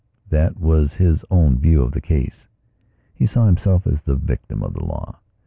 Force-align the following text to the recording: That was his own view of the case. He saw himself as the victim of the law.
That 0.31 0.59
was 0.59 0.95
his 0.95 1.23
own 1.29 1.59
view 1.59 1.83
of 1.83 1.91
the 1.91 2.01
case. 2.01 2.47
He 3.13 3.27
saw 3.27 3.45
himself 3.45 3.85
as 3.85 4.01
the 4.01 4.15
victim 4.15 4.63
of 4.63 4.73
the 4.73 4.83
law. 4.83 5.19